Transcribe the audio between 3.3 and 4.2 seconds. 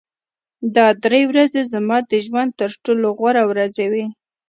ورځې وې